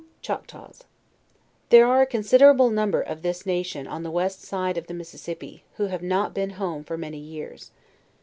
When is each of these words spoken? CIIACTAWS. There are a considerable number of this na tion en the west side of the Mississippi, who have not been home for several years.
CIIACTAWS. 0.23 0.79
There 1.69 1.85
are 1.85 2.01
a 2.01 2.07
considerable 2.07 2.71
number 2.71 3.01
of 3.01 3.21
this 3.21 3.45
na 3.45 3.61
tion 3.61 3.85
en 3.87 4.01
the 4.01 4.09
west 4.09 4.41
side 4.41 4.75
of 4.75 4.87
the 4.87 4.95
Mississippi, 4.95 5.63
who 5.75 5.89
have 5.93 6.01
not 6.01 6.33
been 6.33 6.57
home 6.57 6.83
for 6.83 6.97
several 6.99 7.13
years. 7.19 7.69